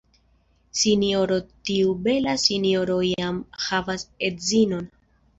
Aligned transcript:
Sinjoro, 0.83 1.35
tiu 1.69 1.91
bela 2.07 2.33
sinjoro 2.43 2.95
jam 3.09 3.37
havas 3.65 4.07
edzinon! 4.29 4.89